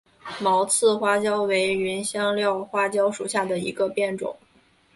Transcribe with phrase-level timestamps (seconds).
[0.41, 4.35] 毛刺花椒为芸香科花椒属下的一个变种。